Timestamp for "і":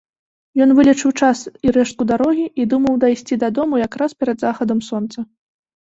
1.67-1.75, 2.63-2.67